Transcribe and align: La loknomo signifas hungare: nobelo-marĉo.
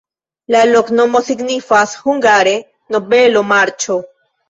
La 0.55 0.63
loknomo 0.69 1.21
signifas 1.27 1.95
hungare: 2.07 2.57
nobelo-marĉo. 2.97 4.05